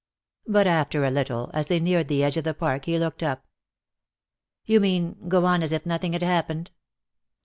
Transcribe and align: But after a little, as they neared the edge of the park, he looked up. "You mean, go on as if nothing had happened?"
But 0.47 0.65
after 0.65 1.03
a 1.03 1.11
little, 1.11 1.51
as 1.53 1.67
they 1.67 1.79
neared 1.79 2.07
the 2.07 2.23
edge 2.23 2.35
of 2.35 2.43
the 2.43 2.55
park, 2.55 2.85
he 2.85 2.97
looked 2.97 3.21
up. 3.21 3.45
"You 4.65 4.79
mean, 4.79 5.15
go 5.27 5.45
on 5.45 5.61
as 5.61 5.71
if 5.71 5.85
nothing 5.85 6.13
had 6.13 6.23
happened?" 6.23 6.71